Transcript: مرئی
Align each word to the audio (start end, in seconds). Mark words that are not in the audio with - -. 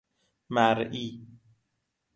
مرئی 0.49 1.05